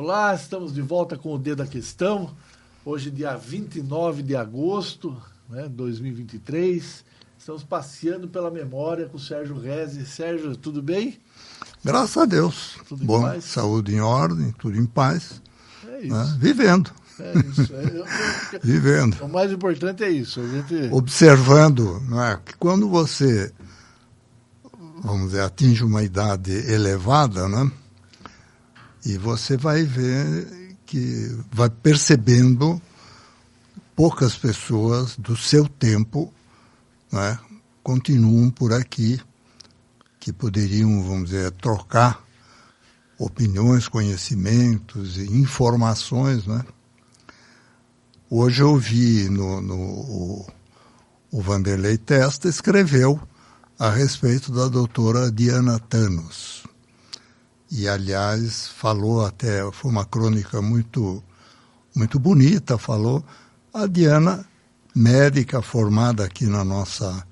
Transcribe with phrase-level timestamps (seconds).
[0.00, 2.30] Olá, estamos de volta com o Dedo da Questão.
[2.84, 7.04] Hoje, dia 29 de agosto de né, 2023.
[7.36, 10.06] Estamos passeando pela memória com o Sérgio Reze.
[10.06, 11.18] Sérgio, tudo bem?
[11.84, 12.76] Graçaz a Deus.
[12.88, 13.42] Tudo Bom, paz?
[13.42, 15.42] saúde em ordem, tudo em paz.
[15.88, 16.14] É isso.
[16.14, 16.36] Né?
[16.38, 16.92] Vivendo.
[17.18, 17.74] É isso.
[17.74, 18.06] É, eu,
[18.52, 19.20] eu, Vivendo.
[19.20, 20.48] O mais importante é isso.
[20.48, 20.94] Gente...
[20.94, 22.38] Observando, não é?
[22.44, 23.52] que quando você,
[25.02, 27.68] vamos dizer, atinge uma idade elevada, né?
[29.08, 32.78] E você vai ver que vai percebendo
[33.96, 36.30] poucas pessoas do seu tempo
[37.10, 37.38] né,
[37.82, 39.18] continuam por aqui,
[40.20, 42.22] que poderiam, vamos dizer, trocar
[43.18, 46.46] opiniões, conhecimentos e informações.
[46.46, 46.62] Né?
[48.28, 50.46] Hoje eu vi no, no o,
[51.30, 53.18] o Vanderlei Testa escreveu
[53.78, 56.67] a respeito da doutora Diana Thanos
[57.70, 61.22] e aliás falou até foi uma crônica muito
[61.94, 63.24] muito bonita falou
[63.72, 64.46] a Diana
[64.94, 67.26] médica formada aqui na nossa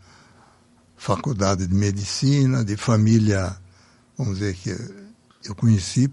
[0.97, 3.57] faculdade de medicina de família
[4.19, 4.71] vamos dizer que
[5.49, 6.11] eu conheci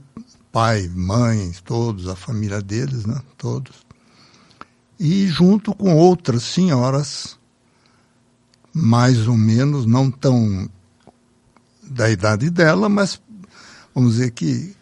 [0.51, 3.83] pai mãe todos a família deles né todos.
[4.99, 7.37] E junto com outras senhoras
[8.73, 10.69] mais ou menos não tão
[11.83, 13.19] da idade dela mas
[13.93, 14.75] vamos dizer que,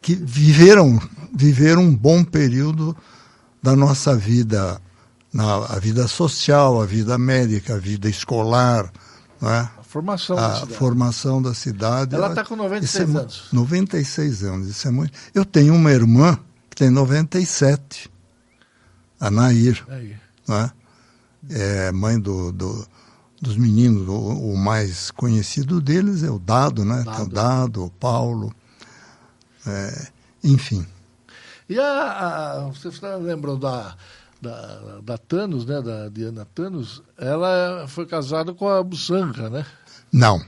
[0.00, 1.00] que viveram,
[1.34, 2.96] viveram um bom período
[3.62, 4.80] da nossa vida,
[5.32, 8.92] na, a vida social, a vida médica, a vida escolar,
[9.40, 9.68] não é?
[9.78, 10.74] A formação a da cidade.
[10.74, 12.14] formação da cidade.
[12.14, 13.48] Ela está com 96 é, anos.
[13.52, 15.12] 96 anos, isso é muito.
[15.34, 16.38] Eu tenho uma irmã
[16.70, 18.10] que tem 97,
[19.18, 19.84] a Nair,
[20.46, 20.72] Nair.
[21.50, 21.88] É?
[21.88, 22.86] é mãe do, do
[23.46, 27.02] dos meninos, o, o, mais conhecido deles é o Dado, né?
[27.04, 28.52] Dado, o, Dado, o Paulo,
[29.66, 30.08] é,
[30.42, 30.86] enfim.
[31.68, 33.96] E a, a, você lembrou da,
[34.40, 35.80] da, da Thanos, né?
[35.80, 39.64] Da Diana Thanos, ela foi casada com a Busanca, né?
[40.12, 40.40] Não,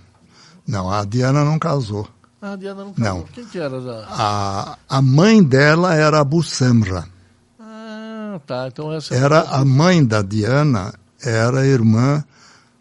[0.66, 2.09] não, a Diana não casou.
[2.41, 3.15] Ah, a Diana não casou.
[3.15, 3.22] Não.
[3.26, 3.80] Quem que era?
[3.80, 4.06] Da...
[4.09, 7.06] A, a mãe dela era a Bussamra.
[7.59, 8.69] Ah, tá.
[8.69, 12.25] Então essa era a mãe da Diana, era a irmã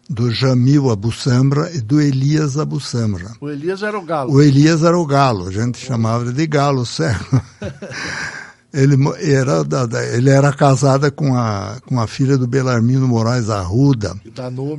[0.08, 3.32] do Jamil Abu Samra e do Elias Abu Samra.
[3.40, 4.32] O Elias era o galo.
[4.32, 7.42] O Elias era o galo, a gente chamava de galo cego.
[8.72, 9.64] ele era,
[10.14, 14.18] ele era casada com a, com a filha do Belarmino Moraes Arruda.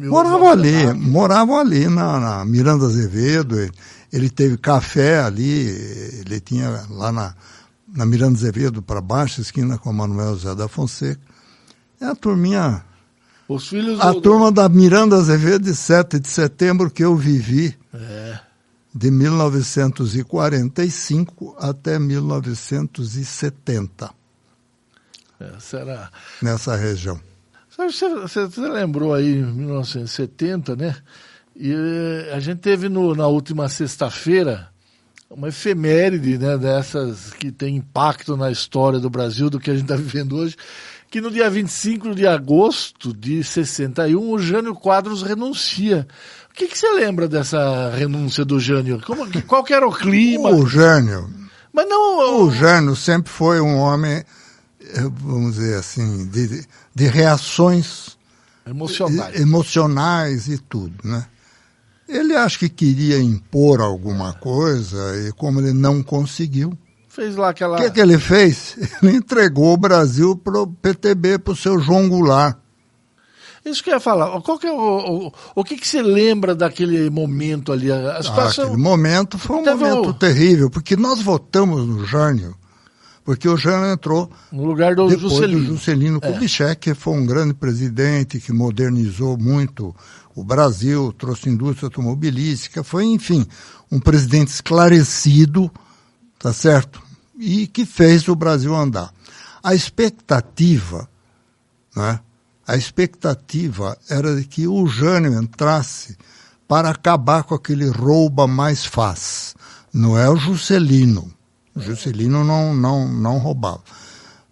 [0.10, 3.60] Moravam ali, moravam ali na, na, Miranda Azevedo.
[3.60, 3.72] Ele,
[4.12, 5.68] ele teve café ali,
[6.26, 7.36] ele tinha lá na,
[7.88, 11.22] na Miranda Azevedo para baixo, esquina com a Manuel José da Fonseca.
[12.02, 12.84] É a turminha
[13.50, 14.22] os filhos a do...
[14.22, 17.76] turma da Miranda Azevedo de 7 de setembro que eu vivi.
[17.94, 18.40] É.
[18.94, 24.10] De 1945 até 1970.
[25.40, 26.10] É, será?
[26.42, 27.22] Nessa região.
[27.70, 30.96] Você, você, você lembrou aí, em 1970, né?
[31.56, 34.70] E eh, a gente teve no, na última sexta-feira
[35.30, 39.84] uma efeméride né, dessas que tem impacto na história do Brasil, do que a gente
[39.84, 40.56] está vivendo hoje,
[41.10, 46.08] que no dia 25 de agosto de 61 o Jânio Quadros renuncia.
[46.52, 49.02] O que, que você lembra dessa renúncia do Jânio?
[49.06, 50.50] Como, qual que era o clima?
[50.50, 51.30] O Jânio.
[51.74, 52.44] Mas não.
[52.46, 54.24] O Jânio sempre foi um homem,
[54.82, 58.18] eh, vamos dizer assim, de, de reações
[58.68, 59.40] emocionais.
[59.40, 61.26] emocionais e tudo, né?
[62.08, 64.98] Ele acho que queria impor alguma coisa
[65.28, 66.78] e como ele não conseguiu,
[67.20, 67.76] Fez lá aquela.
[67.76, 68.78] O que, que ele fez?
[69.04, 72.56] Ele entregou o Brasil para o PTB, para o seu João Goulart.
[73.66, 74.40] Isso que eu ia falar.
[74.40, 77.92] Qual que é o, o, o que, que você lembra daquele momento ali?
[77.92, 78.64] A situação...
[78.64, 80.14] Ah, aquele momento foi um momento o...
[80.14, 82.56] terrível, porque nós votamos no Jânio,
[83.26, 86.32] porque o Jânio entrou no lugar do depois Juscelino, do Juscelino é.
[86.32, 89.94] Kubitschek, que foi um grande presidente que modernizou muito
[90.34, 93.46] o Brasil, trouxe indústria automobilística, foi, enfim,
[93.92, 95.70] um presidente esclarecido,
[96.40, 97.09] tá certo?
[97.40, 99.14] E que fez o Brasil andar.
[99.64, 101.10] A expectativa,
[101.96, 102.20] né?
[102.68, 106.16] A expectativa era de que o Jânio entrasse
[106.68, 109.56] para acabar com aquele rouba mais faz.
[109.92, 111.32] Não é o Juscelino.
[111.76, 113.82] O Juscelino não, não, não roubava.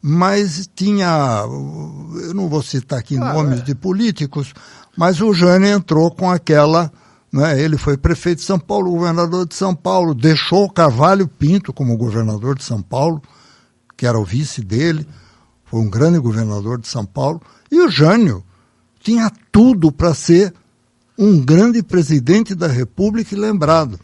[0.01, 3.63] Mas tinha, eu não vou citar aqui ah, nomes é.
[3.63, 4.53] de políticos,
[4.97, 6.91] mas o Jânio entrou com aquela
[7.37, 7.61] né?
[7.61, 12.57] Ele foi prefeito de São Paulo, governador de São Paulo, deixou Carvalho Pinto como governador
[12.57, 13.21] de São Paulo,
[13.95, 15.07] que era o vice dele,
[15.65, 17.39] foi um grande governador de São Paulo,
[17.71, 18.43] e o Jânio
[18.99, 20.51] tinha tudo para ser
[21.15, 23.99] um grande presidente da República e lembrado.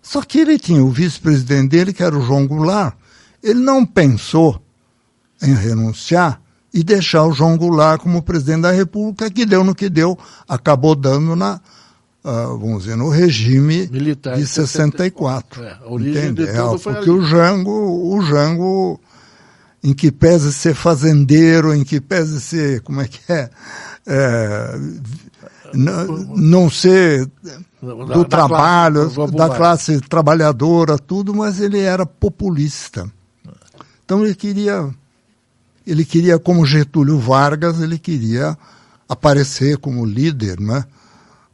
[0.00, 2.96] Só que ele tinha o vice-presidente dele, que era o João Goulart,
[3.42, 4.60] Ele não pensou
[5.42, 6.40] em renunciar
[6.72, 10.18] e deixar o João Goulart como presidente da República, que deu no que deu,
[10.48, 11.60] acabou dando na,
[12.24, 15.62] uh, vamos dizer, no regime Militar de 64.
[15.62, 16.46] É, a origem entende?
[16.46, 19.00] de tudo é, porque o Jango, o Jango,
[19.82, 23.50] em que pese ser fazendeiro, em que pese ser, como é que é,
[24.06, 24.78] é
[25.74, 27.26] não ser
[27.80, 33.10] do da, trabalho, da classe, da classe trabalhadora, tudo, mas ele era populista.
[34.04, 34.88] Então ele queria,
[35.86, 38.56] ele queria como Getúlio Vargas, ele queria
[39.08, 40.84] aparecer como líder, né?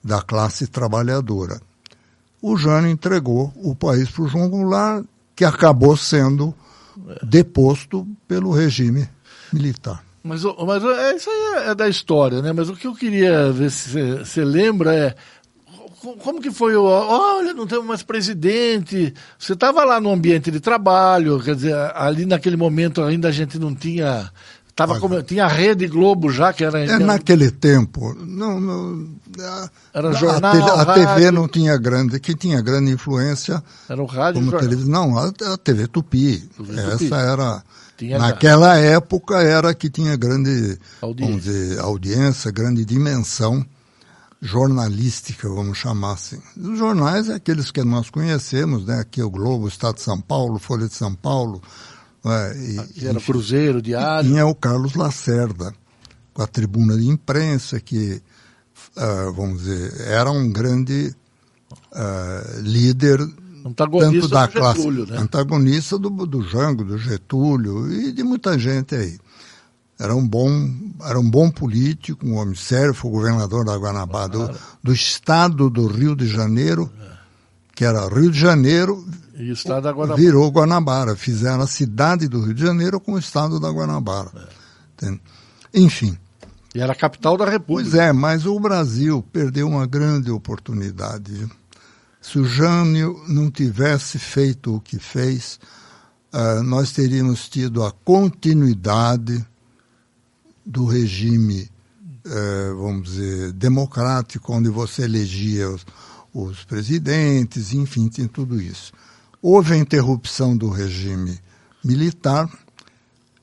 [0.03, 1.61] Da classe trabalhadora.
[2.41, 5.05] O Jânio entregou o país para o João Goulart,
[5.35, 6.55] que acabou sendo
[7.23, 9.09] deposto pelo regime
[9.53, 10.05] militar.
[10.23, 12.53] Mas, mas é, isso aí é, é da história, né?
[12.53, 15.15] Mas o que eu queria ver se você lembra é
[16.21, 16.85] como que foi o.
[16.85, 19.13] Olha, não temos mais presidente.
[19.39, 23.59] Você estava lá no ambiente de trabalho, quer dizer, ali naquele momento ainda a gente
[23.59, 24.31] não tinha
[24.79, 26.79] Tava como, tinha a Rede Globo já, que era.
[26.79, 28.15] É, naquele tempo.
[28.15, 29.09] Não, não,
[29.41, 30.55] a, era jornal.
[30.55, 32.21] A, a TV não tinha grande.
[32.21, 33.61] Que tinha grande influência.
[33.89, 34.41] Era o rádio.
[34.41, 34.89] Como televisão.
[34.89, 36.39] Não, a, a TV Tupi.
[36.57, 37.13] TV Essa Tupi.
[37.13, 37.65] era.
[37.97, 38.81] Tinha naquela já.
[38.81, 41.41] época era que tinha grande audiência.
[41.41, 43.67] Dizer, audiência, grande dimensão
[44.41, 46.41] jornalística, vamos chamar assim.
[46.57, 49.01] Os jornais é aqueles que nós conhecemos, né?
[49.01, 51.61] Aqui é o Globo, Estado de São Paulo, Folha de São Paulo,
[52.25, 52.57] é,
[52.97, 54.31] e, era Cruzeiro, Diário.
[54.31, 55.73] Tinha o Carlos Lacerda,
[56.35, 58.23] com a tribuna de imprensa, que,
[58.97, 61.15] uh, vamos dizer, era um grande
[61.93, 63.21] uh, líder
[63.65, 65.19] antagonista tanto da classe, Getúlio, né?
[65.19, 69.19] antagonista do, do Jango, do Getúlio e de muita gente aí.
[69.99, 70.71] Era um bom,
[71.03, 74.51] era um bom político, um homem sério, foi governador da Guanabara, do,
[74.83, 77.17] do estado do Rio de Janeiro, é.
[77.75, 79.05] que era Rio de Janeiro,
[79.39, 80.21] e o estado da Guanabara.
[80.21, 81.17] Virou Guanabara.
[81.17, 84.49] Fizeram a cidade do Rio de Janeiro com o estado da Guanabara.
[85.03, 85.19] É.
[85.73, 86.19] Enfim.
[86.75, 87.91] E era a capital da República.
[87.91, 91.49] Pois é, mas o Brasil perdeu uma grande oportunidade.
[92.21, 95.61] Se o Jânio não tivesse feito o que fez,
[96.33, 99.45] uh, nós teríamos tido a continuidade
[100.67, 101.71] do regime,
[102.27, 105.87] uh, vamos dizer, democrático, onde você elegia os,
[106.35, 108.93] os presidentes, enfim, tem tudo isso
[109.43, 111.39] houve a interrupção do regime
[111.85, 112.49] militar.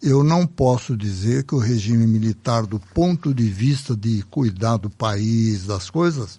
[0.01, 4.89] Eu não posso dizer que o regime militar, do ponto de vista de cuidar do
[4.89, 6.37] país, das coisas,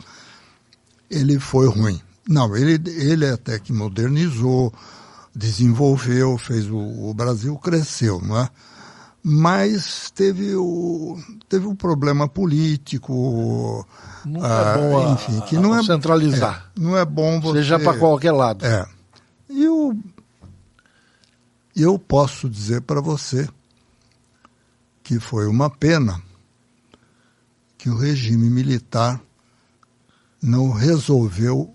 [1.11, 2.01] ele foi ruim.
[2.29, 4.73] Não, ele, ele até que modernizou,
[5.35, 8.49] desenvolveu, fez o, o Brasil cresceu, não é?
[9.23, 11.19] Mas teve o,
[11.49, 13.85] teve um problema político,
[14.25, 16.71] não é ah, é bom enfim, que não é centralizar.
[16.77, 17.59] É, não é bom você.
[17.59, 18.65] Seja para qualquer lado.
[18.65, 18.87] É.
[19.49, 19.99] E eu,
[21.75, 23.49] eu posso dizer para você
[25.03, 26.23] que foi uma pena
[27.77, 29.21] que o regime militar
[30.43, 31.75] não resolveu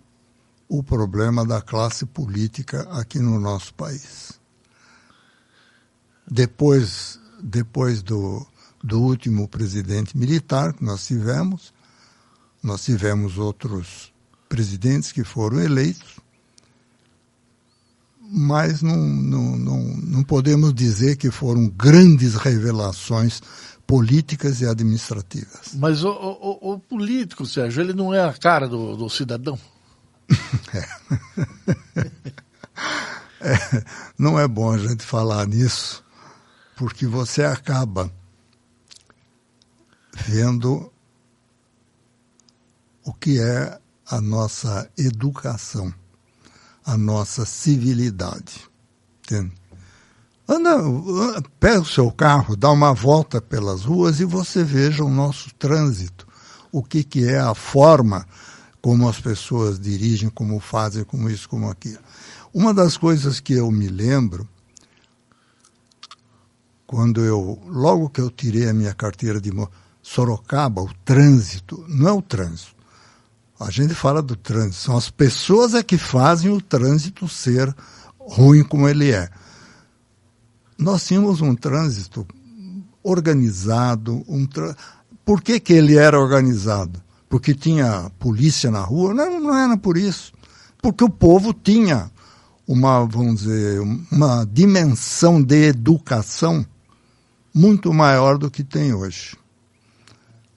[0.67, 4.39] o problema da classe política aqui no nosso país.
[6.25, 8.47] Depois, depois do,
[8.81, 11.73] do último presidente militar que nós tivemos,
[12.63, 14.13] nós tivemos outros
[14.47, 16.20] presidentes que foram eleitos,
[18.33, 23.41] mas não, não, não, não podemos dizer que foram grandes revelações
[23.85, 25.73] políticas e administrativas.
[25.73, 29.59] Mas o, o, o, político, Sérgio, ele não é a cara do, do cidadão?
[30.73, 30.87] é.
[33.51, 33.83] é,
[34.17, 36.01] não é bom a gente falar nisso,
[36.77, 38.09] porque você acaba
[40.25, 40.89] vendo
[43.03, 43.77] o que é
[44.09, 45.93] a nossa educação
[46.85, 48.69] a nossa civilidade.
[50.47, 55.53] Anda, pega o seu carro, dá uma volta pelas ruas e você veja o nosso
[55.55, 56.27] trânsito.
[56.71, 58.25] O que, que é a forma
[58.81, 61.99] como as pessoas dirigem, como fazem, como isso, como aquilo.
[62.53, 64.47] Uma das coisas que eu me lembro,
[66.87, 69.51] quando eu, logo que eu tirei a minha carteira de
[70.01, 72.80] Sorocaba, o trânsito, não é o trânsito,
[73.61, 77.73] a gente fala do trânsito, são as pessoas é que fazem o trânsito ser
[78.17, 79.29] ruim como ele é.
[80.77, 82.25] Nós tínhamos um trânsito
[83.03, 84.47] organizado, um
[85.23, 87.01] por que, que ele era organizado?
[87.29, 89.13] Porque tinha polícia na rua?
[89.13, 90.33] Não, não era por isso.
[90.81, 92.11] Porque o povo tinha
[92.67, 93.79] uma, vamos dizer,
[94.11, 96.65] uma dimensão de educação
[97.53, 99.37] muito maior do que tem hoje.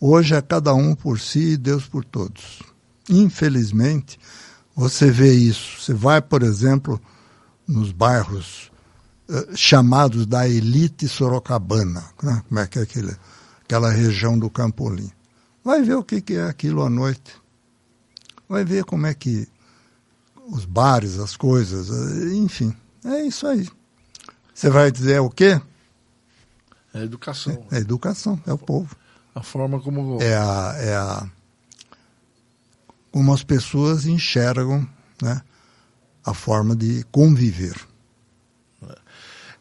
[0.00, 2.74] Hoje é cada um por si e Deus por todos.
[3.08, 4.18] Infelizmente,
[4.75, 5.80] você vê isso.
[5.80, 7.00] Você vai, por exemplo,
[7.66, 8.70] nos bairros
[9.28, 12.42] uh, chamados da elite sorocabana, né?
[12.49, 13.16] como é que é aquele,
[13.62, 15.11] aquela região do Campolim.
[15.62, 17.34] Vai ver o que, que é aquilo à noite.
[18.49, 19.49] Vai ver como é que
[20.49, 23.68] os bares, as coisas, uh, enfim, é isso aí.
[24.54, 25.61] Você vai dizer o quê?
[26.94, 27.66] É educação.
[27.73, 28.94] É, é educação, é o povo.
[29.34, 30.23] A forma como.
[30.23, 31.28] É a, é a.
[33.14, 34.85] Como as pessoas enxergam
[35.23, 35.40] né,
[36.26, 37.76] a forma de conviver.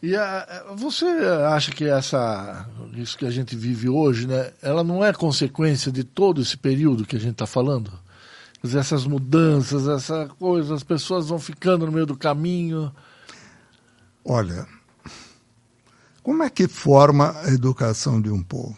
[0.01, 5.05] E a, você acha que essa, isso que a gente vive hoje, né, ela não
[5.05, 7.91] é consequência de todo esse período que a gente está falando?
[8.59, 12.91] Quer dizer, essas mudanças, essa coisa, as pessoas vão ficando no meio do caminho.
[14.25, 14.65] Olha,
[16.23, 18.75] como é que forma a educação de um povo?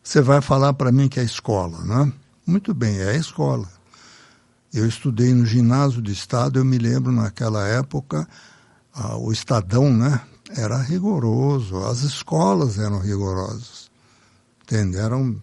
[0.00, 2.12] Você vai falar para mim que é a escola, né?
[2.46, 3.75] Muito bem, é a escola.
[4.76, 8.28] Eu estudei no ginásio do Estado, eu me lembro naquela época,
[8.92, 10.20] ah, o Estadão, né?
[10.54, 13.90] Era rigoroso, as escolas eram rigorosas.
[14.62, 14.98] Entende?
[14.98, 15.40] Eram,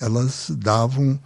[0.00, 1.16] elas davam.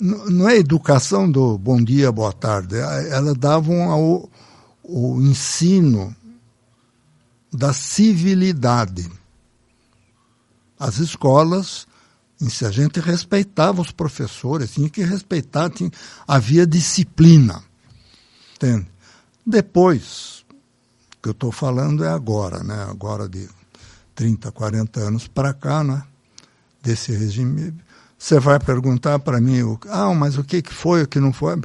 [0.00, 4.30] Não é educação do bom dia, boa tarde, é, elas davam ao,
[4.82, 6.16] o ensino
[7.52, 9.12] da civilidade.
[10.78, 11.86] As escolas
[12.64, 15.90] a gente respeitava os professores, tinha que respeitar, tinha,
[16.26, 17.62] havia disciplina.
[18.56, 18.86] Entende?
[19.46, 20.44] Depois,
[21.18, 22.86] o que eu estou falando é agora, né?
[22.88, 23.48] agora de
[24.14, 26.02] 30, 40 anos para cá, né?
[26.82, 27.74] desse regime.
[28.18, 31.60] Você vai perguntar para mim, ah, mas o que foi, o que não foi?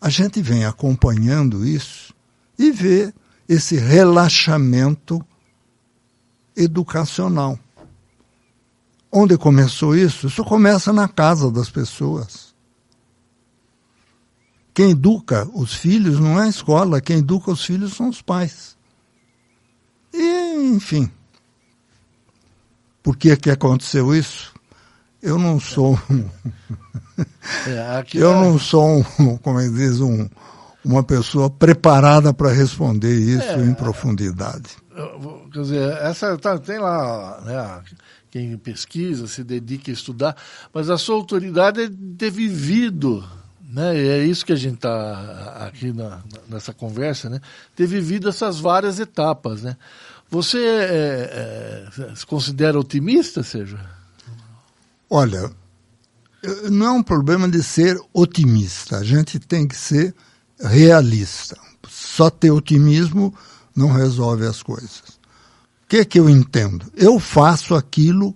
[0.00, 2.12] A gente vem acompanhando isso
[2.58, 3.14] e vê
[3.48, 5.24] esse relaxamento
[6.56, 7.58] educacional.
[9.12, 10.26] Onde começou isso?
[10.28, 12.54] Isso começa na casa das pessoas.
[14.72, 18.74] Quem educa os filhos não é a escola, quem educa os filhos são os pais.
[20.14, 21.10] E, enfim.
[23.02, 24.54] Por que, que aconteceu isso?
[25.20, 25.98] Eu não sou.
[27.66, 28.34] É, eu é...
[28.34, 30.28] não sou, um, como é diz, um,
[30.84, 34.70] uma pessoa preparada para responder isso é, em profundidade.
[35.52, 37.82] Quer dizer, essa tá, tem lá né,
[38.30, 40.36] quem pesquisa, se dedica a estudar,
[40.72, 43.24] mas a sua autoridade é ter vivido,
[43.62, 43.96] né?
[43.96, 47.40] E é isso que a gente está aqui na, nessa conversa, né?
[47.74, 49.76] Ter vivido essas várias etapas, né?
[50.30, 53.78] Você é, é, se considera otimista, seja?
[55.10, 55.50] Olha,
[56.70, 58.96] não é um problema de ser otimista.
[58.96, 60.14] A gente tem que ser
[60.58, 61.56] realista.
[61.86, 63.34] Só ter otimismo
[63.74, 65.22] não resolve as coisas
[65.92, 66.90] que, que eu entendo?
[66.96, 68.34] Eu faço aquilo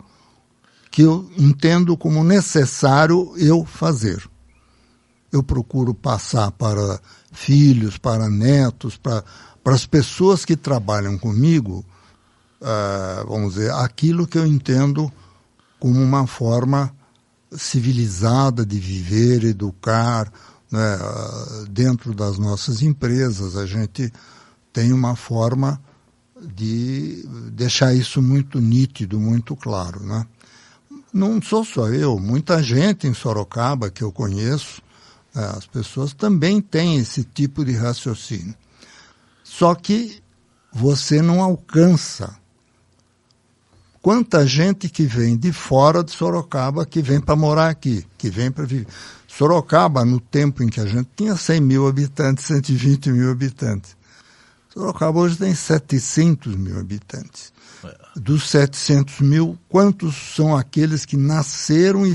[0.90, 4.22] que eu entendo como necessário eu fazer.
[5.32, 7.00] Eu procuro passar para
[7.32, 9.24] filhos, para netos, para,
[9.64, 11.82] para as pessoas que trabalham comigo,
[12.60, 15.10] uh, vamos dizer, aquilo que eu entendo
[15.80, 16.94] como uma forma
[17.52, 20.30] civilizada de viver, educar.
[20.70, 20.96] Né?
[20.96, 24.12] Uh, dentro das nossas empresas, a gente
[24.76, 25.80] tem uma forma
[26.38, 30.00] de deixar isso muito nítido, muito claro.
[30.00, 30.26] Né?
[31.10, 34.82] Não sou só eu, muita gente em Sorocaba que eu conheço,
[35.34, 38.54] né, as pessoas também têm esse tipo de raciocínio.
[39.42, 40.22] Só que
[40.70, 42.36] você não alcança.
[44.02, 48.50] Quanta gente que vem de fora de Sorocaba que vem para morar aqui, que vem
[48.52, 48.86] para viver.
[49.26, 53.95] Sorocaba, no tempo em que a gente tinha 100 mil habitantes, 120 mil habitantes.
[54.76, 57.50] Sorocaba hoje tem 700 mil habitantes.
[57.82, 57.96] É.
[58.14, 62.14] Dos 700 mil, quantos são aqueles que nasceram e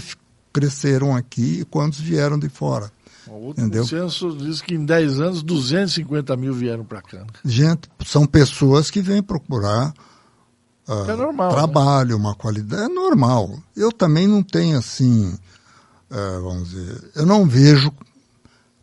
[0.54, 2.92] cresceram aqui e quantos vieram de fora?
[3.28, 7.20] O censo diz que em 10 anos 250 mil vieram para cá.
[7.20, 7.28] Né?
[7.46, 9.92] Gente, são pessoas que vêm procurar
[10.88, 11.56] uh, é normal, né?
[11.56, 12.16] trabalho, né?
[12.16, 12.84] uma qualidade.
[12.84, 13.58] É normal.
[13.76, 15.34] Eu também não tenho assim,
[16.12, 17.92] uh, vamos dizer, eu não vejo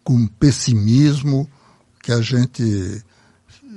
[0.03, 1.49] com pessimismo
[2.03, 3.05] que a gente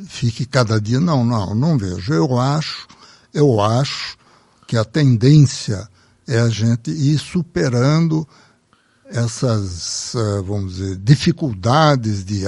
[0.08, 1.00] fique cada dia.
[1.00, 2.14] Não, não, não vejo.
[2.14, 2.88] Eu acho,
[3.34, 4.18] eu acho
[4.68, 5.88] que a tendência
[6.28, 8.28] é a gente ir superando
[9.06, 12.44] essas, eh, vamos dizer, dificuldades de,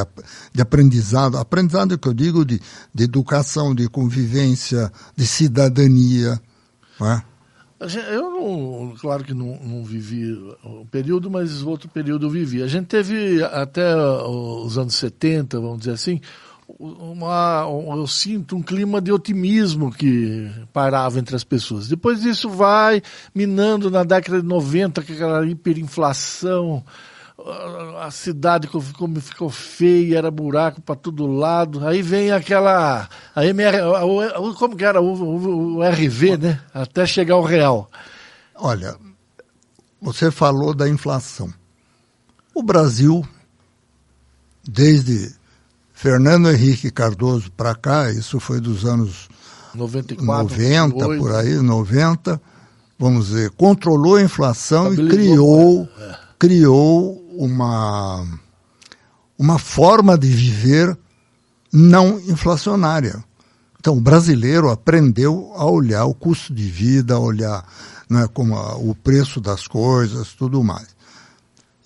[0.53, 2.61] de aprendizado, aprendizado que eu digo de,
[2.93, 6.41] de educação, de convivência, de cidadania.
[6.99, 7.23] Não é?
[8.13, 10.31] Eu não, claro que não, não vivi
[10.63, 12.63] o período, mas outro período eu vivi.
[12.63, 16.21] A gente teve até os anos 70, vamos dizer assim,
[16.67, 21.87] uma, eu sinto um clima de otimismo que parava entre as pessoas.
[21.87, 23.01] Depois isso vai
[23.33, 26.83] minando na década de 90, com aquela hiperinflação,
[28.01, 31.85] a cidade como ficou feia, era buraco para todo lado.
[31.85, 33.09] Aí vem aquela.
[33.35, 33.77] A MR,
[34.57, 35.01] como que era?
[35.01, 36.61] O, o, o RV, né?
[36.73, 37.89] Até chegar ao real.
[38.55, 38.95] Olha,
[40.01, 41.51] você falou da inflação.
[42.53, 43.27] O Brasil,
[44.63, 45.33] desde
[46.03, 49.29] Fernando Henrique Cardoso para cá, isso foi dos anos
[49.73, 51.23] 94, 90, 98.
[51.23, 52.41] por aí, 90,
[52.99, 56.15] vamos dizer, controlou a inflação e criou, é.
[56.37, 58.27] criou uma,
[59.39, 60.97] uma forma de viver
[61.71, 63.23] não inflacionária.
[63.79, 67.65] Então, o brasileiro aprendeu a olhar o custo de vida, a olhar
[68.09, 70.87] né, como a, o preço das coisas, tudo mais.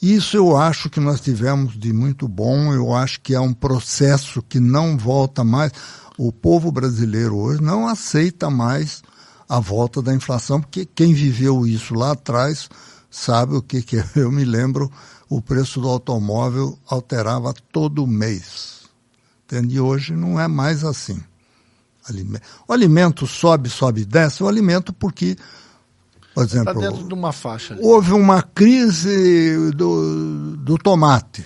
[0.02, 4.44] Isso eu acho que nós tivemos de muito bom, eu acho que é um processo
[4.44, 5.72] que não volta mais.
[6.18, 9.02] O povo brasileiro hoje não aceita mais
[9.50, 12.70] a volta da inflação, porque quem viveu isso lá atrás
[13.10, 14.06] sabe o que, que é.
[14.16, 14.92] eu me lembro,
[15.30, 18.82] o preço do automóvel alterava todo mês.
[19.46, 19.76] Entende?
[19.76, 21.20] E hoje não é mais assim.
[22.68, 25.36] O alimento sobe, sobe, desce, o alimento porque
[26.38, 27.74] por exemplo, tá dentro de uma faixa.
[27.74, 27.84] Ali.
[27.84, 31.44] Houve uma crise do, do tomate.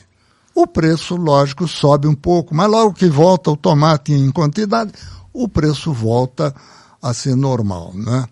[0.54, 4.92] O preço, lógico, sobe um pouco, mas logo que volta o tomate em quantidade,
[5.32, 6.54] o preço volta
[7.02, 7.94] a ser normal.
[7.96, 8.26] Né?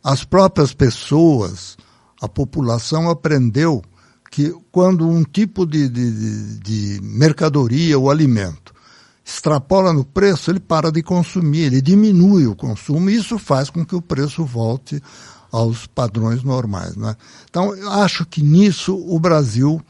[0.00, 1.76] As próprias pessoas,
[2.22, 3.82] a população aprendeu
[4.30, 8.72] que quando um tipo de, de, de mercadoria ou alimento
[9.24, 13.84] extrapola no preço, ele para de consumir, ele diminui o consumo e isso faz com
[13.84, 15.02] que o preço volte
[15.56, 16.96] aos padrões normais.
[16.96, 17.16] Né?
[17.48, 19.80] Então, eu acho que nisso o Brasil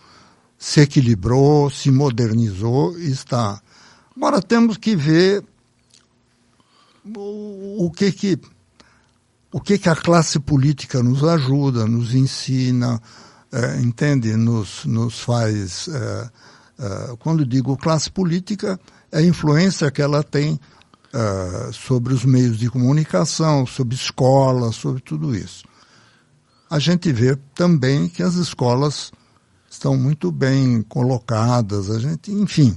[0.56, 3.60] se equilibrou, se modernizou e está.
[4.16, 5.44] Agora temos que ver
[7.14, 8.38] o, que que
[9.52, 13.00] o que que a classe política nos ajuda, nos ensina,
[13.52, 15.88] é, entende, nos, nos faz.
[15.88, 16.30] É,
[16.78, 18.78] é, quando digo classe política,
[19.10, 20.60] é a influência que ela tem
[21.16, 25.64] uh, sobre os meios de comunicação, sobre escolas, sobre tudo isso.
[26.68, 29.12] A gente vê também que as escolas
[29.70, 32.76] estão muito bem colocadas, a gente, enfim,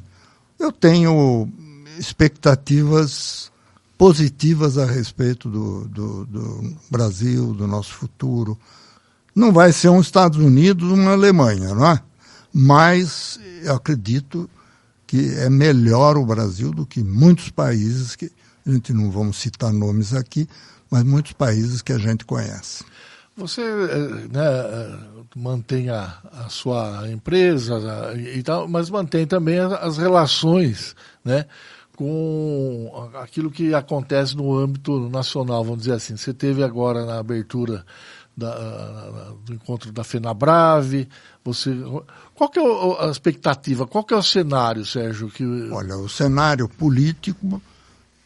[0.58, 1.50] eu tenho
[1.98, 3.52] expectativas
[3.98, 8.58] positivas a respeito do, do, do, Brasil, do nosso futuro.
[9.36, 12.02] Não vai ser um Estados Unidos, uma Alemanha, não é?
[12.54, 14.50] Mas eu acredito
[15.10, 18.32] que é melhor o Brasil do que muitos países que
[18.64, 20.48] a gente não vamos citar nomes aqui,
[20.88, 22.84] mas muitos países que a gente conhece.
[23.36, 24.98] Você eh, né, eh,
[25.36, 27.80] mantém a, a sua empresa
[28.36, 30.96] e tal, mas mantém também as relações,
[31.26, 31.48] né?
[31.96, 36.16] com aquilo que acontece no âmbito nacional, vamos dizer assim.
[36.16, 37.84] Você teve agora na abertura
[38.40, 41.08] da, do encontro da FENABRAVE,
[41.44, 41.72] você,
[42.34, 42.64] qual que é
[43.06, 45.30] a expectativa, qual que é o cenário, Sérgio?
[45.30, 45.44] Que...
[45.72, 47.62] Olha, o cenário político,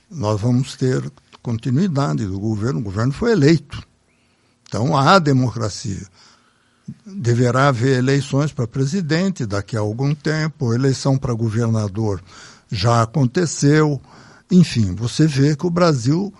[0.09, 3.81] nós vamos ter continuidade do governo, o governo foi eleito.
[4.67, 6.07] Então há democracia.
[7.05, 12.21] Deverá haver eleições para presidente daqui a algum tempo, eleição para governador
[12.73, 14.01] já aconteceu.
[14.51, 16.33] Enfim, você vê que o Brasil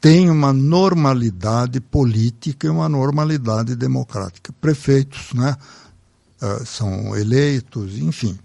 [0.00, 4.52] tem uma normalidade política e uma normalidade democrática.
[4.60, 5.56] Prefeitos, né?
[6.42, 8.38] uh, são eleitos, enfim.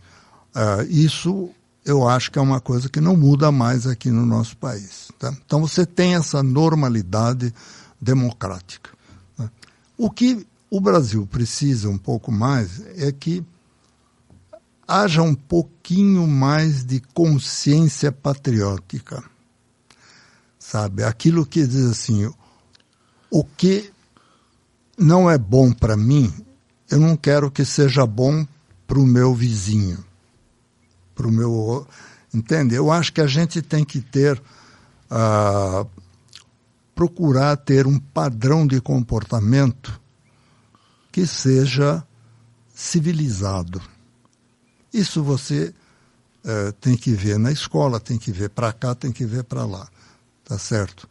[0.56, 1.50] Uh, isso
[1.86, 5.10] eu acho que é uma coisa que não muda mais aqui no nosso país.
[5.20, 5.34] Tá?
[5.46, 7.54] Então você tem essa normalidade
[8.02, 8.90] democrática.
[9.38, 9.50] Né?
[9.98, 13.44] O que o Brasil precisa um pouco mais é que
[14.88, 19.24] haja um pouquinho mais de consciência patriótica.
[20.74, 21.04] Sabe?
[21.04, 22.34] Aquilo que diz assim,
[23.30, 23.94] o que
[24.98, 26.34] não é bom para mim,
[26.90, 28.44] eu não quero que seja bom
[28.88, 30.04] para o meu vizinho,
[31.14, 31.88] para o meu.
[32.34, 32.74] Entende?
[32.74, 34.42] Eu acho que a gente tem que ter.
[35.12, 35.88] Uh,
[36.96, 40.02] procurar ter um padrão de comportamento
[41.12, 42.04] que seja
[42.74, 43.80] civilizado.
[44.92, 45.72] Isso você
[46.44, 49.66] uh, tem que ver na escola, tem que ver para cá, tem que ver para
[49.66, 49.88] lá.
[50.54, 51.10] Tá certo?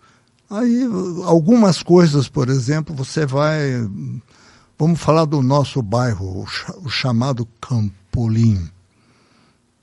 [0.48, 0.84] Aí,
[1.24, 3.72] algumas coisas, por exemplo, você vai
[4.78, 6.46] Vamos falar do nosso bairro,
[6.84, 8.70] o chamado Campolim.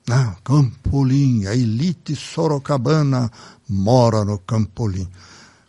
[0.10, 3.30] Ah, Campolim, a elite sorocabana
[3.68, 5.10] mora no Campolim.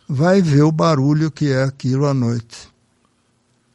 [0.07, 2.69] Vai ver o barulho que é aquilo à noite.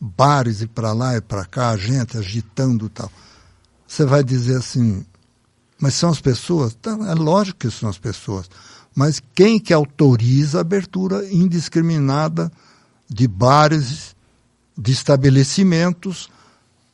[0.00, 3.12] Bares e para lá e para cá, gente agitando tal.
[3.86, 5.04] Você vai dizer assim,
[5.78, 6.74] mas são as pessoas?
[6.74, 8.48] Tá, é lógico que são as pessoas.
[8.96, 12.50] Mas quem que autoriza a abertura indiscriminada
[13.08, 14.16] de bares
[14.76, 16.30] de estabelecimentos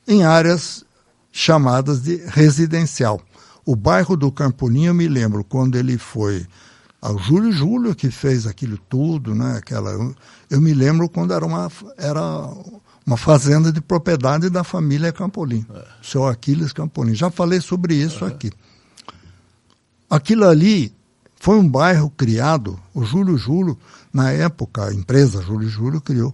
[0.07, 0.85] em áreas
[1.31, 3.21] chamadas de residencial.
[3.65, 6.47] O bairro do Campolim, eu me lembro quando ele foi
[7.01, 9.57] ao Júlio Júlio que fez aquilo tudo, né?
[9.57, 9.93] Aquela,
[10.51, 12.21] eu me lembro quando era uma, era
[13.07, 15.85] uma fazenda de propriedade da família Campolim, é.
[16.03, 17.15] seu Aquiles Campolim.
[17.15, 18.53] Já falei sobre isso aqui.
[20.11, 20.95] Aquilo ali
[21.43, 23.77] foi um bairro criado, o Júlio Júlio,
[24.13, 26.33] na época, a empresa Júlio Júlio criou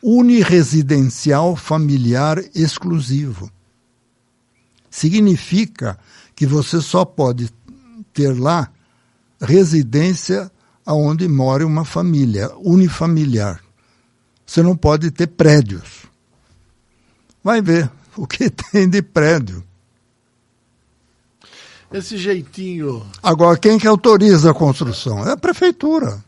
[0.00, 3.50] uniresidencial familiar exclusivo.
[4.88, 5.98] Significa
[6.36, 7.50] que você só pode
[8.14, 8.70] ter lá
[9.40, 10.48] residência
[10.86, 13.60] aonde mora uma família, unifamiliar.
[14.46, 16.06] Você não pode ter prédios.
[17.42, 19.64] Vai ver o que tem de prédio.
[21.92, 23.04] Esse jeitinho.
[23.22, 25.26] Agora, quem que autoriza a construção?
[25.26, 26.22] É a prefeitura.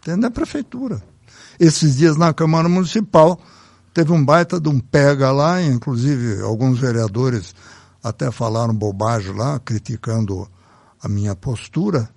[0.00, 0.24] Entende?
[0.24, 1.02] É a prefeitura.
[1.58, 3.40] Esses dias na Câmara Municipal
[3.92, 7.54] teve um baita de um pega lá, inclusive alguns vereadores
[8.02, 10.48] até falaram bobagem lá, criticando
[11.02, 12.08] a minha postura,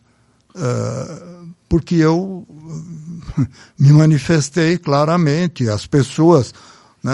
[0.55, 2.45] uh, porque eu
[3.77, 6.53] me manifestei claramente, as pessoas
[7.03, 7.13] né,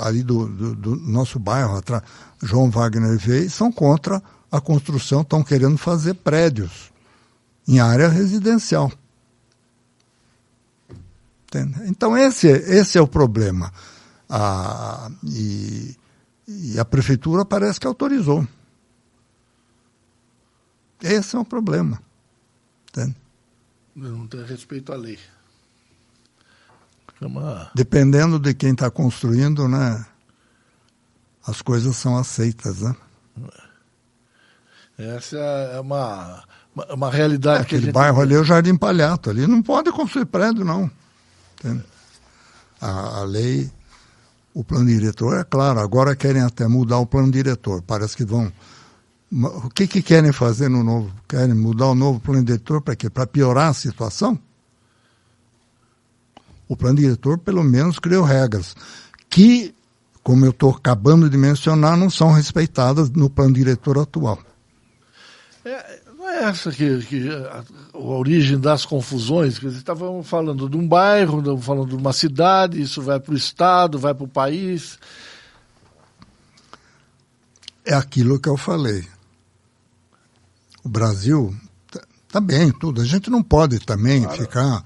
[0.00, 2.02] ali do, do, do nosso bairro, atrás,
[2.42, 6.92] João Wagner veio, são contra a construção, estão querendo fazer prédios
[7.66, 8.92] em área residencial.
[11.46, 11.74] Entende?
[11.86, 13.72] Então esse, esse é o problema.
[14.28, 15.96] Ah, e
[16.46, 18.46] e a prefeitura parece que autorizou.
[21.00, 22.00] Esse é o problema.
[22.88, 23.16] Entende?
[23.94, 25.18] Não tem respeito à lei.
[27.22, 27.70] É uma...
[27.74, 30.04] Dependendo de quem está construindo, né?
[31.46, 32.94] As coisas são aceitas, né?
[34.98, 36.42] Essa é uma,
[36.90, 37.94] uma, realidade é, que Aquele gente...
[37.94, 39.30] bairro ali é o Jardim Palhato.
[39.30, 40.90] Ali não pode construir prédio, não.
[42.80, 43.70] A, a lei
[44.54, 47.82] o plano diretor, é claro, agora querem até mudar o plano diretor.
[47.82, 48.52] Parece que vão.
[49.32, 51.10] O que, que querem fazer no novo?
[51.26, 53.08] Querem mudar o novo plano diretor para quê?
[53.08, 54.38] Para piorar a situação?
[56.72, 58.74] O plano diretor, pelo menos, criou regras
[59.28, 59.74] que,
[60.22, 64.38] como eu estou acabando de mencionar, não são respeitadas no plano diretor atual.
[65.62, 70.88] É, é essa que, que a, a, origem das confusões, que estavam falando de um
[70.88, 74.98] bairro, estavam falando de uma cidade, isso vai para o estado, vai para o país.
[77.84, 79.06] É aquilo que eu falei.
[80.82, 81.54] O Brasil
[81.86, 83.02] está tá bem, tudo.
[83.02, 84.38] A gente não pode também claro.
[84.40, 84.84] ficar,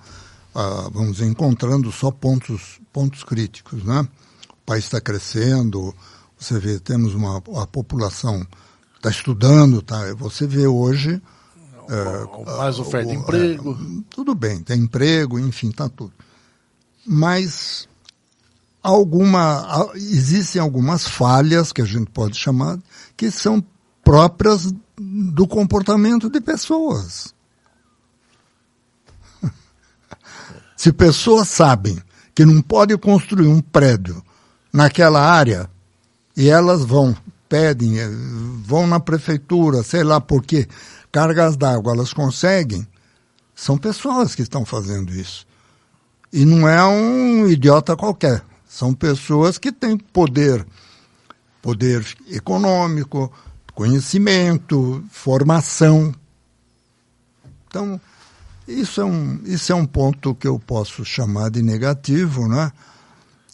[0.57, 4.09] ah, vamos dizer, encontrando só pontos, pontos críticos, né?
[4.51, 5.95] O país está crescendo,
[6.39, 8.47] você vê, temos uma a população
[8.97, 10.15] está estudando, tá?
[10.15, 11.21] Você vê hoje
[11.89, 13.73] é, mais oferta de emprego.
[13.73, 16.13] É, tudo bem, tem emprego, enfim, tá tudo.
[17.07, 17.87] Mas
[18.83, 22.79] alguma, existem algumas falhas que a gente pode chamar
[23.15, 23.63] que são
[24.03, 27.36] próprias do comportamento de pessoas.
[30.77, 31.99] Se pessoas sabem
[32.35, 34.23] que não pode construir um prédio
[34.73, 35.71] naquela área
[36.37, 37.17] e elas vão,
[37.49, 38.11] pedem, eh,
[38.63, 40.69] vão na prefeitura, sei lá por quê,
[41.11, 42.87] cargas d'água elas conseguem,
[43.55, 45.47] são pessoas que estão fazendo isso.
[46.31, 48.45] E não é um idiota qualquer.
[48.69, 50.67] São pessoas que têm poder,
[51.63, 53.33] poder econômico,
[53.75, 56.15] conhecimento, formação.
[57.67, 57.99] Então,
[58.67, 62.73] isso é um, isso é um ponto que eu posso chamar de negativo, né?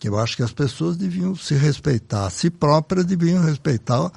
[0.01, 4.11] Que eu acho que as pessoas deviam se respeitar, a si próprias deviam respeitar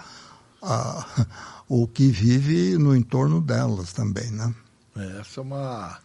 [0.61, 1.05] a,
[1.67, 4.53] o que vive no entorno delas também, né?
[4.95, 5.97] É, essa é uma,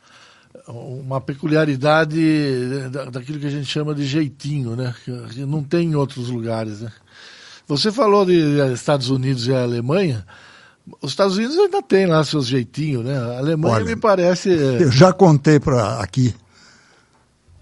[0.67, 2.21] uma peculiaridade
[3.13, 4.95] daquilo que a gente chama de jeitinho, né?
[5.05, 6.93] Que não tem em outros lugares, né?
[7.69, 8.35] Você falou de
[8.73, 10.27] Estados Unidos e Alemanha,
[11.01, 13.17] os Estados Unidos ainda tem lá seus jeitinhos, né?
[13.17, 14.49] A Alemanha Olha, me parece...
[14.49, 16.35] Eu já contei para aqui,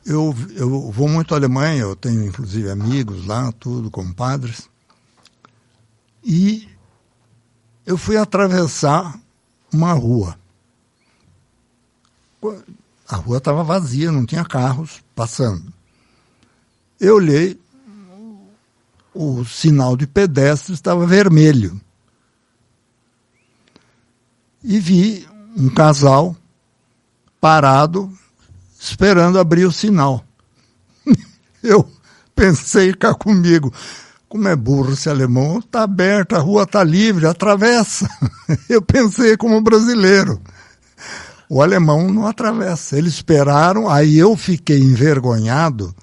[0.09, 4.69] eu, eu vou muito à Alemanha, eu tenho inclusive amigos lá, tudo, compadres,
[6.25, 6.67] e
[7.85, 9.21] eu fui atravessar
[9.73, 10.39] uma rua.
[13.07, 15.73] A rua estava vazia, não tinha carros passando.
[16.99, 17.61] Eu olhei,
[19.15, 21.79] o sinal de pedestre estava vermelho.
[24.69, 25.27] E vi
[25.57, 26.37] um casal
[27.41, 28.13] parado,
[28.79, 30.23] esperando abrir o sinal.
[31.65, 31.91] Eu
[32.35, 33.73] pensei cá comigo,
[34.29, 38.07] como é burro esse alemão, está aberto, a rua está livre, atravessa.
[38.69, 40.39] Eu pensei como brasileiro.
[41.49, 42.99] O alemão não atravessa.
[42.99, 45.97] Eles esperaram, aí eu fiquei envergonhado,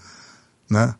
[0.68, 0.96] né?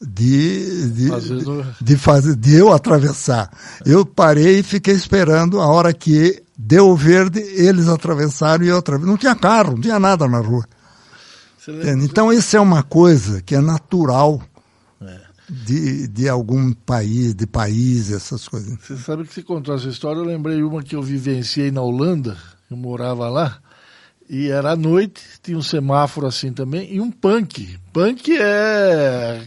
[0.00, 1.66] de, de, Fazendo...
[1.80, 3.50] de, fazer, de eu atravessar.
[3.86, 9.10] Eu parei e fiquei esperando a hora que deu verde, eles atravessaram e eu atravessei.
[9.10, 10.64] Não tinha carro, não tinha nada na rua.
[12.02, 14.42] Então, isso é uma coisa que é natural
[15.00, 15.20] é.
[15.48, 18.78] De, de algum país, de país, essas coisas.
[18.80, 22.36] Você sabe que você contou essa história, eu lembrei uma que eu vivenciei na Holanda,
[22.70, 23.58] eu morava lá,
[24.28, 27.78] e era à noite, tinha um semáforo assim também, e um punk.
[27.92, 29.42] Punk é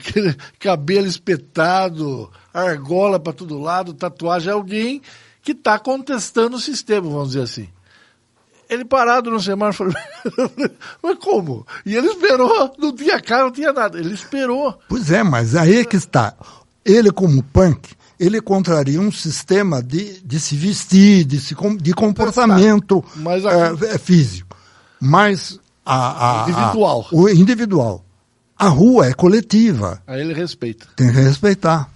[0.59, 4.51] cabelo espetado, argola para todo lado, tatuagem.
[4.51, 5.01] Alguém
[5.47, 7.69] que está contestando o sistema, vamos dizer assim.
[8.69, 9.93] Ele parado no semáforo,
[11.01, 11.65] mas como?
[11.85, 13.97] E ele esperou, não tinha carro, não tinha nada.
[13.97, 14.77] Ele esperou.
[14.89, 16.33] Pois é, mas aí é que está.
[16.83, 23.01] Ele, como punk, ele contraria um sistema de, de se vestir, de, se, de comportamento
[23.15, 23.85] mas, aqui...
[23.85, 24.57] é, físico
[24.99, 27.07] mas a, a, individual.
[27.09, 28.05] A, o individual.
[28.59, 30.01] A rua é coletiva.
[30.05, 30.87] Aí ele respeita.
[30.93, 31.89] Tem que respeitar.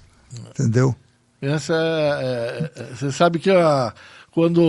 [0.52, 0.96] Entendeu?
[1.42, 3.94] Essa é, é, você sabe que a,
[4.32, 4.62] quando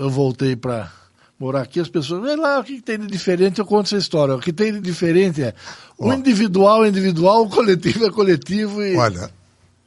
[0.00, 0.92] eu voltei para
[1.38, 4.34] morar aqui, as pessoas, vê lá o que, tem de diferente, eu conto essa história.
[4.34, 5.54] O que tem de diferente é
[5.96, 8.82] o individual é individual, o coletivo é coletivo.
[8.82, 8.96] E...
[8.96, 9.30] Olha,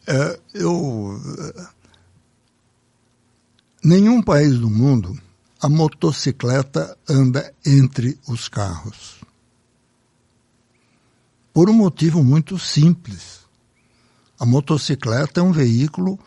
[0.07, 1.21] é, eu.
[1.55, 1.67] É,
[3.83, 5.15] nenhum país do mundo
[5.61, 9.21] a motocicleta anda entre os carros.
[11.53, 13.40] Por um motivo muito simples.
[14.41, 16.17] A motocicleta é um veículo,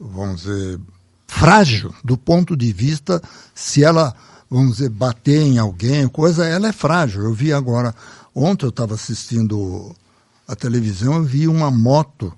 [0.00, 0.80] vamos dizer,
[1.28, 3.22] frágil do ponto de vista
[3.54, 4.12] se ela,
[4.50, 7.22] vamos dizer, bater em alguém, coisa, ela é frágil.
[7.22, 7.94] Eu vi agora,
[8.34, 9.94] ontem eu estava assistindo
[10.48, 12.36] a televisão, eu vi uma moto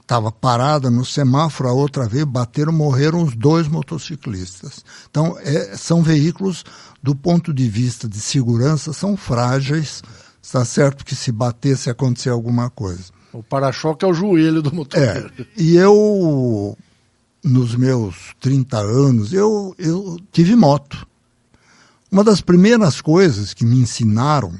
[0.00, 4.84] estava parada no semáforo, a outra vez bateram, morreram os dois motociclistas.
[5.10, 6.64] Então, é, são veículos,
[7.02, 10.04] do ponto de vista de segurança, são frágeis.
[10.40, 13.21] Está certo que se bater, se acontecer alguma coisa.
[13.32, 15.32] O para-choque é o joelho do motoqueiro.
[15.38, 16.76] É, e eu,
[17.42, 21.06] nos meus 30 anos, eu, eu tive moto.
[22.10, 24.52] Uma das primeiras coisas que me ensinaram,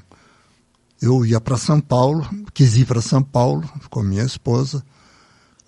[1.03, 4.83] eu ia para São Paulo, quis ir para São Paulo com minha esposa,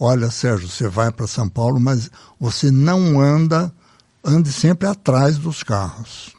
[0.00, 3.70] olha, Sérgio, você vai para São Paulo, mas você não anda,
[4.24, 6.34] ande sempre atrás dos carros.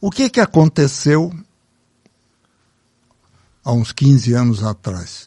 [0.00, 1.30] O que, que aconteceu
[3.64, 5.26] há uns 15 anos atrás?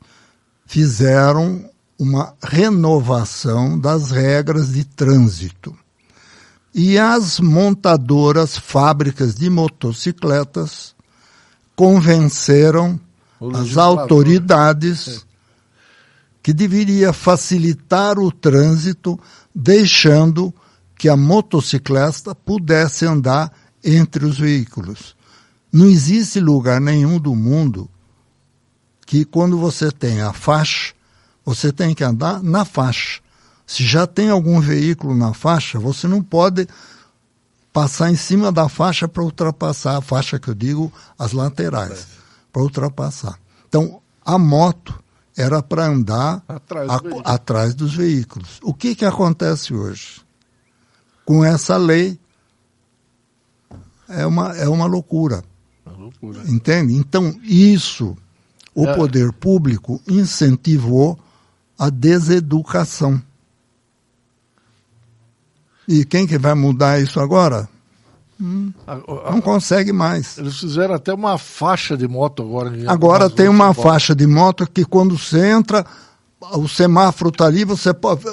[0.65, 5.75] Fizeram uma renovação das regras de trânsito.
[6.73, 10.93] E as montadoras, fábricas de motocicletas,
[11.75, 12.99] convenceram
[13.53, 15.25] as autoridades
[16.43, 19.19] que deveria facilitar o trânsito,
[19.53, 20.53] deixando
[20.97, 23.51] que a motocicleta pudesse andar
[23.83, 25.15] entre os veículos.
[25.71, 27.89] Não existe lugar nenhum do mundo
[29.05, 30.93] que quando você tem a faixa,
[31.45, 33.21] você tem que andar na faixa.
[33.65, 36.67] Se já tem algum veículo na faixa, você não pode
[37.71, 42.07] passar em cima da faixa para ultrapassar a faixa que eu digo, as laterais,
[42.51, 43.37] para ultrapassar.
[43.67, 45.03] Então, a moto
[45.35, 48.59] era para andar atrás, a, do atrás, dos veículos.
[48.63, 50.21] O que, que acontece hoje?
[51.25, 52.17] Com essa lei,
[54.07, 55.43] é uma, é uma loucura.
[55.85, 56.41] Uma loucura.
[56.47, 56.93] Entende?
[56.93, 58.15] Então, isso,
[58.75, 58.93] o é.
[58.93, 61.17] poder público incentivou
[61.79, 63.21] a deseducação.
[65.87, 67.69] E quem que vai mudar isso agora?
[68.41, 68.73] Hum,
[69.31, 70.37] não consegue mais.
[70.37, 72.73] Eles fizeram até uma faixa de moto agora.
[72.87, 75.85] Agora tem uma faixa de moto que quando você entra,
[76.53, 78.25] o semáforo está ali, você pode.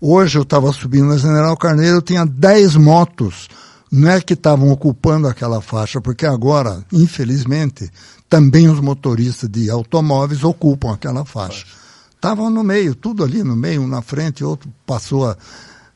[0.00, 3.48] Hoje eu estava subindo na General Carneiro, tinha 10 motos.
[3.90, 7.90] Não é que estavam ocupando aquela faixa, porque agora, infelizmente,
[8.28, 11.66] também os motoristas de automóveis ocupam aquela faixa.
[12.14, 15.36] Estavam no meio, tudo ali no meio, um na frente, outro passou a.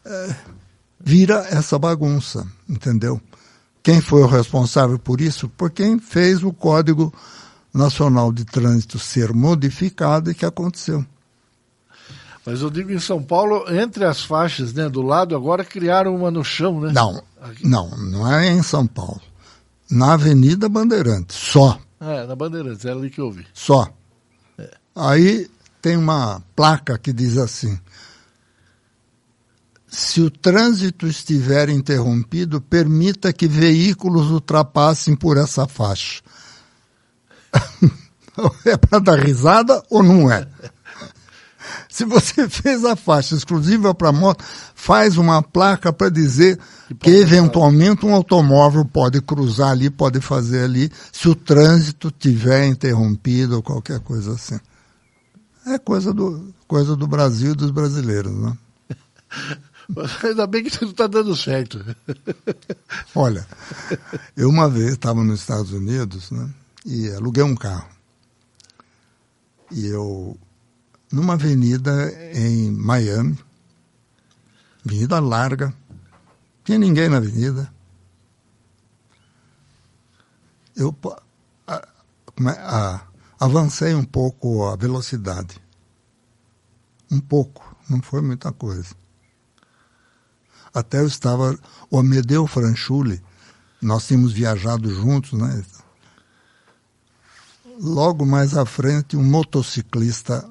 [0.05, 0.35] É,
[1.00, 3.20] vira essa bagunça, entendeu?
[3.83, 5.48] Quem foi o responsável por isso?
[5.48, 7.12] Por quem fez o Código
[7.72, 11.05] Nacional de Trânsito ser modificado e que aconteceu.
[12.44, 16.31] Mas eu digo em São Paulo, entre as faixas né, do lado, agora criaram uma
[16.31, 16.90] no chão, né?
[16.92, 17.66] Não, Aqui.
[17.66, 19.20] não, não é em São Paulo.
[19.90, 21.79] Na Avenida Bandeirantes, só.
[22.00, 23.46] É, na Bandeirantes, é ali que eu vi.
[23.53, 23.92] Só.
[24.59, 24.70] É.
[24.94, 25.50] Aí
[25.83, 27.79] tem uma placa que diz assim:
[29.90, 36.22] se o trânsito estiver interrompido, permita que veículos ultrapassem por essa faixa.
[38.64, 40.46] é para dar risada ou não é?
[41.90, 47.11] Se você fez a faixa exclusiva para moto, faz uma placa para dizer que, que
[47.11, 53.62] eventualmente um automóvel pode cruzar ali, pode fazer ali, se o trânsito tiver interrompido ou
[53.62, 54.59] qualquer coisa assim.
[55.66, 58.57] É coisa do, coisa do Brasil e dos brasileiros, né?
[60.22, 61.85] Ainda bem que não está dando certo.
[63.14, 63.44] Olha,
[64.37, 66.48] eu uma vez estava nos Estados Unidos né,
[66.87, 67.88] e aluguei um carro.
[69.72, 70.37] E eu,
[71.11, 73.38] numa avenida em Miami,
[74.85, 75.75] avenida larga,
[76.64, 77.73] tinha ninguém na avenida.
[80.77, 80.96] Eu
[81.66, 81.88] a,
[82.49, 83.01] a,
[83.38, 85.61] avancei um pouco a velocidade.
[87.11, 88.94] Um pouco, não foi muita coisa.
[90.73, 91.59] Até eu estava,
[91.90, 93.20] o Amedeu Franchuli,
[93.83, 95.64] nós tínhamos viajado juntos, né?
[97.81, 100.49] Logo mais à frente, um motociclista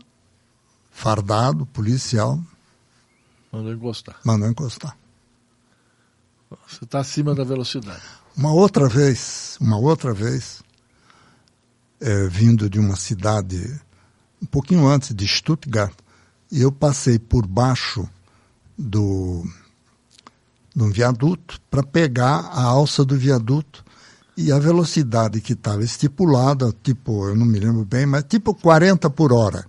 [0.99, 2.37] fardado, policial.
[3.53, 4.19] Mandou encostar.
[4.25, 4.97] Mandou encostar.
[6.67, 8.01] Você está acima da velocidade.
[8.35, 10.61] Uma outra vez, uma outra vez,
[12.01, 13.79] é, vindo de uma cidade
[14.41, 15.93] um pouquinho antes de Stuttgart,
[16.51, 18.07] eu passei por baixo
[18.77, 19.45] do
[20.75, 23.83] de um viaduto para pegar a alça do viaduto
[24.35, 29.09] e a velocidade que estava estipulada, tipo, eu não me lembro bem, mas tipo 40
[29.09, 29.68] por hora.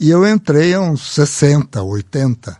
[0.00, 2.56] E eu entrei a uns 60, 80.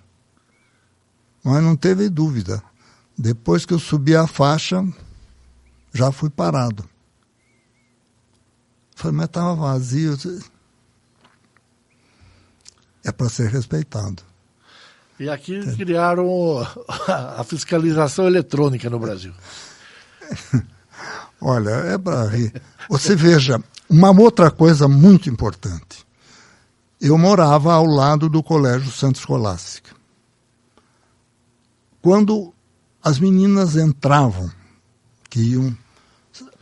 [1.45, 2.63] Mas não teve dúvida.
[3.17, 4.85] Depois que eu subi a faixa,
[5.93, 6.85] já fui parado.
[8.97, 10.17] Falei, mas estava vazio.
[13.05, 14.23] É para ser respeitado.
[15.21, 16.29] E aqui criaram
[17.09, 19.33] a fiscalização eletrônica no Brasil.
[21.41, 22.53] Olha, é para rir.
[22.89, 26.08] Você veja, uma outra coisa muito importante.
[27.01, 29.95] Eu morava ao lado do Colégio Santa Escolástica.
[32.03, 32.53] Quando
[33.03, 34.51] as meninas entravam,
[35.31, 35.77] que iam,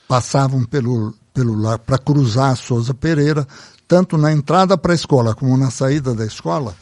[0.07, 3.49] passavam pelo, pelo lá para cruzar a Souza Pereira,
[3.89, 6.77] tanto na entrada para a escola como na saída da escola,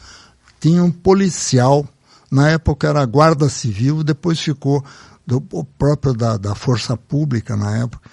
[0.59, 1.87] tinha um policial,
[2.29, 4.83] na época era a Guarda Civil, depois ficou
[5.25, 8.09] do, o próprio da, da Força Pública na época,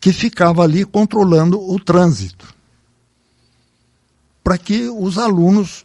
[0.00, 2.55] que ficava ali controlando o trânsito.
[4.46, 5.82] Para que os alunos.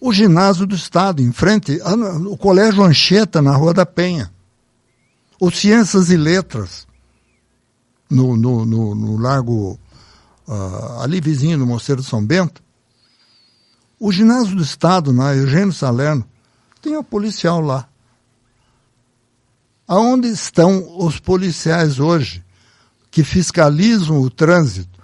[0.00, 1.78] O ginásio do Estado, em frente,
[2.26, 4.32] o Colégio Anchieta, na Rua da Penha.
[5.38, 6.86] O Ciências e Letras,
[8.08, 9.78] no, no, no, no Largo,
[10.48, 12.62] uh, ali vizinho do Mosteiro de São Bento.
[13.98, 16.24] O ginásio do Estado, na Eugênio Salerno,
[16.80, 17.86] tem um policial lá.
[19.86, 22.42] Aonde estão os policiais hoje
[23.10, 24.99] que fiscalizam o trânsito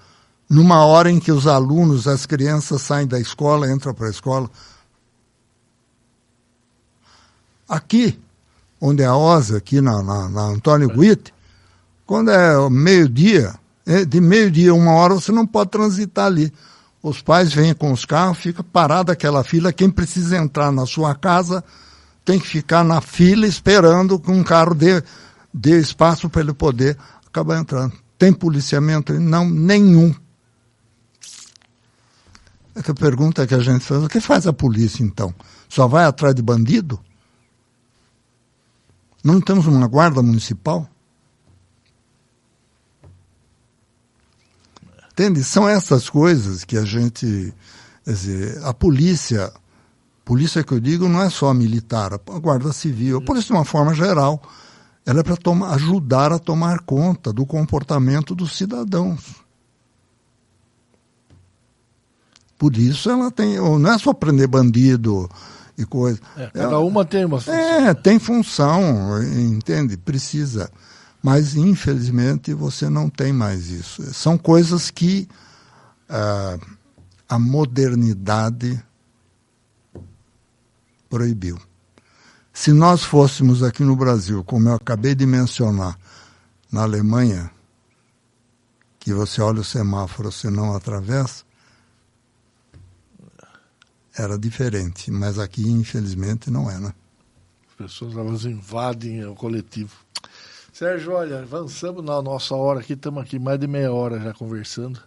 [0.49, 4.51] numa hora em que os alunos, as crianças saem da escola, entram para a escola?
[7.69, 8.19] Aqui,
[8.81, 11.35] onde é a OSA, aqui na, na, na Antônio Guite,
[12.07, 13.55] quando é meio-dia,
[13.85, 16.53] é, de meio-dia, uma hora, você não pode transitar ali
[17.09, 19.73] os pais vêm com os carros, fica parada aquela fila.
[19.73, 21.63] Quem precisa entrar na sua casa
[22.25, 25.03] tem que ficar na fila esperando que um carro dê,
[25.55, 27.93] dê espaço para ele poder acabar entrando.
[28.19, 29.13] Tem policiamento?
[29.15, 30.13] Não, nenhum.
[32.77, 35.35] É que a pergunta que a gente faz, o que faz a polícia então?
[35.67, 37.01] Só vai atrás de bandido?
[39.25, 40.87] Não temos uma guarda municipal?
[45.11, 45.43] Entende?
[45.43, 47.55] São essas coisas que a gente.
[48.07, 49.51] Dizer, a polícia,
[50.23, 53.55] polícia que eu digo não é só a militar, a guarda civil, a polícia de
[53.55, 54.41] uma forma geral,
[55.05, 55.37] ela é para
[55.73, 59.46] ajudar a tomar conta do comportamento dos cidadãos.
[62.59, 63.57] Por isso ela tem.
[63.57, 65.29] Não é só prender bandido
[65.77, 66.19] e coisa.
[66.37, 67.55] É, cada ela, uma tem uma função.
[67.55, 69.97] É, tem função, entende?
[69.97, 70.71] Precisa
[71.27, 74.01] mas infelizmente você não tem mais isso.
[74.15, 75.29] São coisas que
[76.09, 76.77] uh,
[77.29, 78.81] a modernidade
[81.11, 81.59] proibiu.
[82.53, 85.99] Se nós fôssemos aqui no Brasil, como eu acabei de mencionar,
[86.71, 87.51] na Alemanha,
[89.01, 91.43] que você olha o semáforo, você não atravessa,
[94.17, 96.93] era diferente, mas aqui infelizmente não é, né?
[97.69, 99.95] As pessoas elas invadem o coletivo.
[100.73, 105.01] Sérgio, olha, avançamos na nossa hora aqui, estamos aqui mais de meia hora já conversando.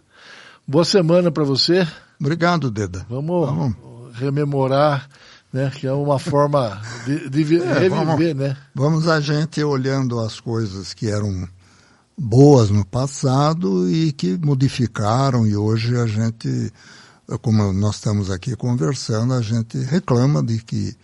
[0.66, 1.86] Boa semana para você.
[2.20, 3.06] Obrigado, Deda.
[3.08, 3.76] Vamos, vamos,
[4.16, 5.08] rememorar,
[5.52, 8.56] né, que é uma forma de, de é, reviver, vamos, né?
[8.74, 11.48] Vamos a gente olhando as coisas que eram
[12.16, 16.72] boas no passado e que modificaram e hoje a gente,
[17.38, 20.96] como nós estamos aqui conversando, a gente reclama de que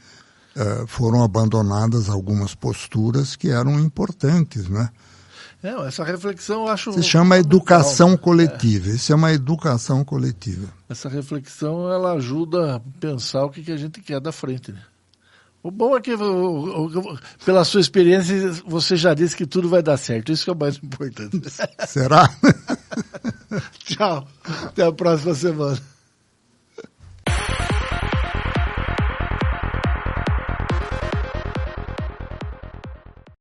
[0.57, 4.89] eh, foram abandonadas algumas posturas que eram importantes, né?
[5.63, 6.93] É, essa reflexão eu acho.
[6.93, 8.89] Se chama educação coletiva.
[8.89, 10.69] Isso é uma educação coletiva.
[10.89, 14.73] Essa reflexão ela ajuda a pensar o que, que a gente quer da frente.
[14.73, 14.81] Né?
[15.63, 16.13] O bom é que,
[17.45, 20.31] pela sua experiência, você já disse que tudo vai dar certo.
[20.31, 21.43] Isso que é o mais importante.
[21.89, 22.31] Será?
[23.85, 24.29] Tchau.
[24.65, 25.79] Até a próxima semana.